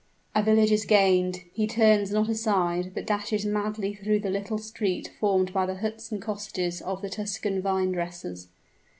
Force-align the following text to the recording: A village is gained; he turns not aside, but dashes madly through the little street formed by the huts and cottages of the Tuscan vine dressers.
A 0.33 0.41
village 0.41 0.71
is 0.71 0.85
gained; 0.85 1.43
he 1.53 1.67
turns 1.67 2.09
not 2.09 2.27
aside, 2.27 2.91
but 2.95 3.05
dashes 3.05 3.45
madly 3.45 3.93
through 3.93 4.21
the 4.21 4.31
little 4.31 4.57
street 4.57 5.11
formed 5.19 5.53
by 5.53 5.67
the 5.67 5.75
huts 5.75 6.11
and 6.11 6.19
cottages 6.19 6.81
of 6.81 7.03
the 7.03 7.09
Tuscan 7.11 7.61
vine 7.61 7.91
dressers. 7.91 8.47